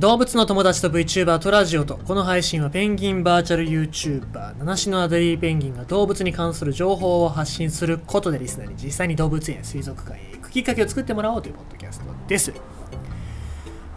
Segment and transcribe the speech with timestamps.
[0.00, 12.50] 動物の友達と VTuber とラジオとこの配信はペンギンバーチャル YouTuber 七種のアデリーペンギンが動物に関する情報を発信することでリスナーに実際に動物園水族館へ行くきっかけを作ってもらおうというポッドキャストです。
[12.50, 12.54] い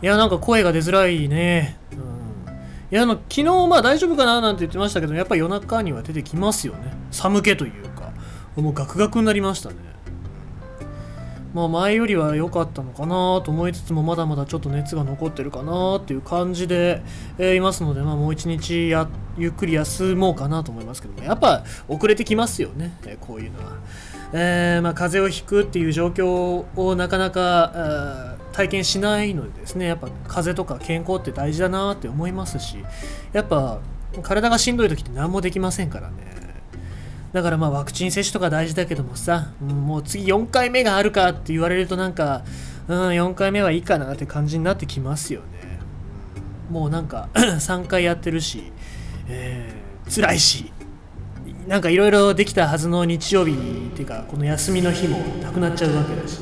[0.06, 1.80] やなんか声が出づらいね。
[1.94, 2.54] うん。
[2.92, 6.92] いやあの昨日まあ大丈夫かななんて言ってましたけどやっぱ夜中には出てきますよね。
[7.12, 8.12] 寒気というか。
[8.58, 9.76] もうガクガクになりましたね。
[11.54, 17.02] まあ前よりは良かったのかなと思いつつもまだまだちょっと熱が残ってるかなっていう感じで、
[17.38, 19.08] えいますので、まあ、もう一日や
[19.38, 23.78] ゆっくり休もうかなと思いますけどもやっぱ遅れてきますよね、えこういうのは。
[24.36, 32.78] えーまあ、風邪をひくっていう状況をなかなか体験しないのでですねやっぱ風邪とか健康って大事だなって思いますし
[33.32, 33.80] やっぱ
[34.24, 36.43] 体がしんどい時って何もできませんからね
[37.34, 42.44] だからまあワクチン接種とか大事だけどもさ、もう次4回目があるかって言われるとなんか、
[42.88, 45.80] うん、4回目はいいかなって感じになってきますよね。
[46.70, 48.72] もうなんか 3回やってるし、
[49.28, 50.72] えー辛いし、
[51.68, 53.56] なんかいろいろできたはずの日曜日っ
[53.96, 56.40] ていうか、この休みの日もなくなっちゃうわけだし、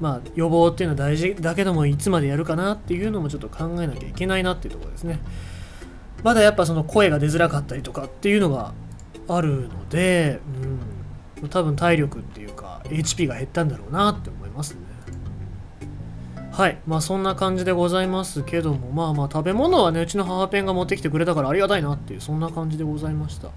[0.00, 5.20] まあ予防っていうのは大事だけどもいつまでやるかなっていうのもちょっと考えなきゃいけないなっていうところですね。
[6.22, 8.74] まだやっぱその声が出づらかったりとかっていうのが
[9.28, 10.40] あるので、
[11.40, 14.80] うん、多分体力っていうか HP が減ったんだろうなって思いますね。
[16.52, 16.78] はい。
[16.86, 23.50] まあそんな感じでございますけどもまあまあ食べ物はねうちの母ペンが持ってきてくれたからありがたいなっていうそんな感じでございました。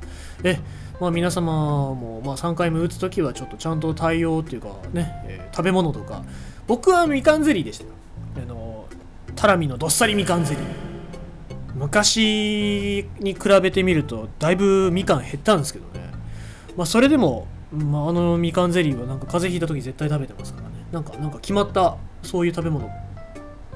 [0.44, 0.60] え
[1.00, 6.24] まあ皆様もまあ3回目打つ時はちょっとちゃんと対応っていうかね、えー食べ物とか。
[6.68, 7.86] 僕はみかんゼリーでした
[8.40, 8.86] あの
[9.36, 10.89] タラミのどっさりみかんゼリー。
[11.80, 16.12] 昔に比べてみるとだいぶみかん減ったんですけどね。
[16.76, 20.76] まあそれでも、まあ、あのみかんゼリーはなんか風邪ひいた時絶対食べてますからね。
[20.92, 22.90] なんかなんか決まったそういう食べ物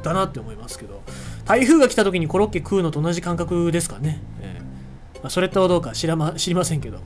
[0.03, 1.01] だなって思いますけど。
[1.45, 4.61] 台風が来た時にコロッケ食うのと同じ感覚ですかね、ええ。
[5.15, 7.03] まあ、それとはどうか知ら、ま、知りませんけども。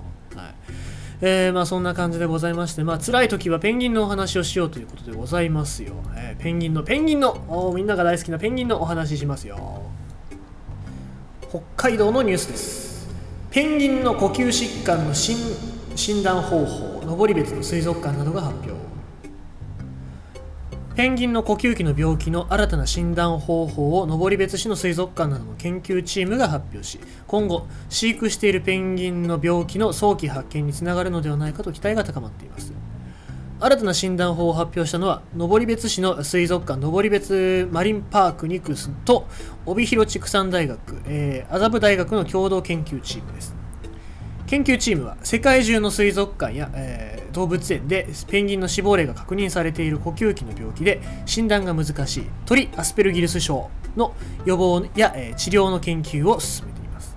[1.19, 5.96] えーまあそんな感じでございまして、まあ辛い時はペンギンのお話をしようということでございますよ。
[6.16, 9.81] えーペンギンの、ペンギンの、みんなが大好きなペンギンのお話ししますよ。
[11.50, 13.08] 北海道のニュースです。
[13.52, 18.74] ペンギンの呼吸疾患の診断方法登別の水族館などが発表。
[20.96, 32.74] ペンギンの呼吸器の病気の新たな診断方法を登別市の水族館などの研究チームが発表し今後飼育しているペンギンの病気の早期発見につながるのではないかと期待が高まっています。
[33.59, 39.25] 新たな診断法を発表したのは登別市の水族館登別マリンパークニクスと
[39.66, 43.56] 帯広畜産大学、えー麻布大学の共同研究チームです。
[44.45, 57.16] 研究チームは世界中の水族館や、えー動物園でペンギンの死亡例が確認されている呼吸器の病気で診断が難しい鳥アスペルギルス症の予防や、えー治療の研究を進めています。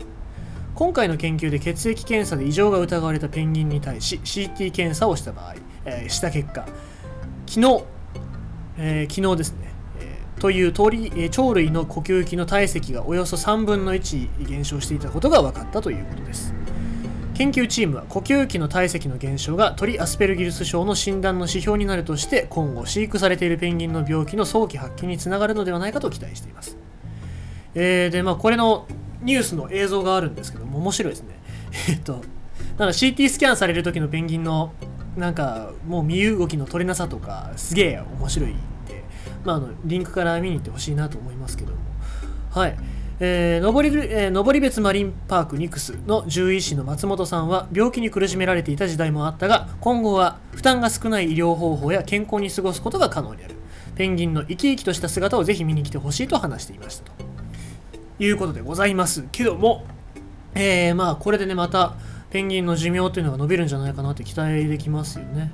[0.74, 5.54] 今回の研究で血液検査で異常が疑われたペンギンに対し CT 検査をした場合、
[5.84, 6.66] えーした結果
[7.46, 7.84] 昨日、
[8.78, 9.58] えー昨日ですね、
[10.00, 16.54] えーという鳥、え鳥類の呼吸器の体積がおよそ3分の1減少していたことが分かったということです。
[17.40, 26.76] 研究チームは呼吸器の体積の減少が鳥アスペルギルス症の診断の指標になるとして今後飼育されているペンギンの病気の早期発見につながるのではないかと期待しています。
[27.74, 28.86] えーでまあこれの
[29.22, 31.38] ニュースの映像があるんですけども面白いですね。
[31.88, 32.24] えっとなんか
[32.88, 34.72] CT スキャンされる時のペンギンの
[35.16, 38.54] なんかもう身動きの取れなさとかすげえ面白いん
[38.86, 39.04] で、
[39.44, 41.78] まあ、あのリンクから見に行ってほしいなと思いますけども。
[42.50, 42.76] はい。
[43.22, 53.56] えー、登りえー登別マリンパークニクスの獣医師の松本さんは病気に苦しめられていた時代もあったが今後は負担が少ない医療方法や健康に過ごすことが可能になる。
[54.00, 57.12] ペンギンの生き生きとした姿をぜひ見に来てほしいと話していましたと
[58.18, 59.84] いうことでございますけども、
[60.54, 61.96] えー、まあこれでねまた
[62.30, 65.52] ペンギンの寿命というのが伸びるんじゃないかなって期待できますよね。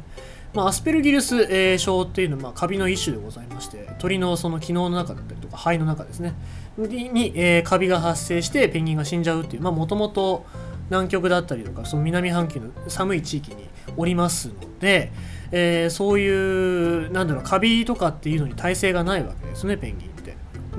[0.55, 6.35] まあ、アスペルギルス、症っていうのは、まあ、カビの一種でございまして鳥のその機能の中だったりとか肺の中ですね
[6.79, 10.47] に、えーカビが発生してペンギンが死んじゃうっていうもともと
[10.89, 13.69] 南極だったりとかその南半球の寒い地域に
[13.99, 15.13] おりますので、
[15.53, 20.16] えーそういうなんだろうカビとかっていうのに耐性がないわけですねペンギン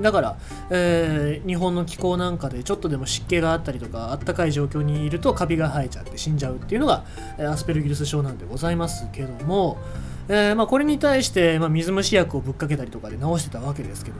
[0.00, 0.38] だから、
[0.70, 7.04] えー日本の気候なんかでちょっとでも湿気があったりとかあったかい状況にいるとカビが生えちゃって死んじゃうっていうのが、
[7.38, 9.78] えアスペルギルス症なんでございますけども、
[10.28, 14.16] えーまあ、これに対して、まあ、水虫薬をぶっかけたりとかで治してたわけですけど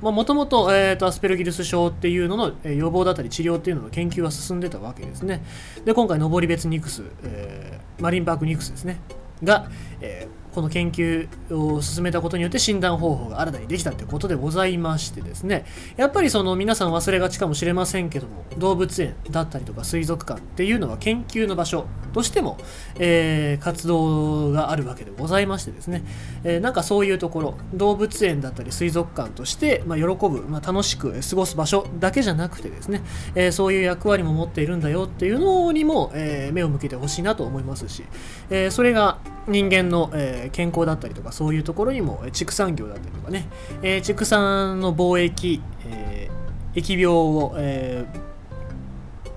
[0.00, 5.42] ももともとアスペルギルス症っていうののえー予防だったり治療っていうのの研究は進んでたわけですね。
[5.84, 9.00] で今回登別ニクス、えマリンパークニクスですね。
[9.42, 15.66] が、えーこの研究を進めたことによって診断方法が新たにできたってことでございましてですね
[15.96, 22.56] やっぱりその皆さん忘れがちかもしれませんけども動物園だったりとか水族館っていうのは研究の場所としても、
[22.98, 26.04] えー、活動があるわけでございましてですね、
[26.44, 33.02] えー、なんかそういうところ動物園だったり水族館として、まあ、喜ぶ、まあ、楽しく過ごす場所だけじゃなくてですね、
[33.34, 38.04] えー、そういう役割も持っているんだよっていうのにも、え目を向けてほしいなと思いますし、
[38.50, 43.48] えそれが人間の、え健康だったりとかそういうところにも畜産業だったりとかね、
[43.82, 46.30] え畜産の貿易、え
[46.74, 48.04] 疫病を、え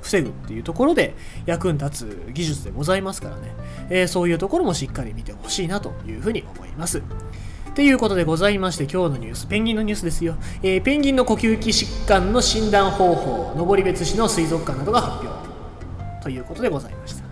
[0.08, 1.16] 防ぐっていうところで
[1.46, 3.54] 役に立つ技術でございますからね、
[3.90, 7.04] え、そういうところもしっかり見てほしいなというふうに思います。
[7.76, 15.48] ということでございまして今日のニュースペンギンのニュースですよ、え、ペンギンの呼吸器疾患の診断方法登別市の水族館などが発表
[16.24, 17.27] ということでございました。